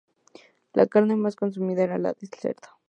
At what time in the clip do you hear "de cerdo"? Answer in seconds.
2.13-2.69